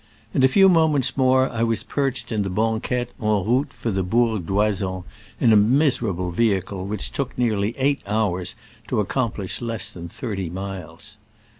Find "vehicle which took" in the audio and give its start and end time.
6.31-7.37